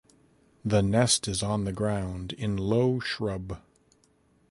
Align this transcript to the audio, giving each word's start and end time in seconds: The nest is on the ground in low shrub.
The 0.65 0.81
nest 0.81 1.27
is 1.27 1.43
on 1.43 1.65
the 1.65 1.71
ground 1.71 2.33
in 2.33 2.57
low 2.57 2.99
shrub. 2.99 3.59